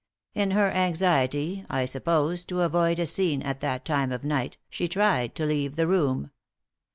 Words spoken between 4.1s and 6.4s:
of night, she tried to leave the room.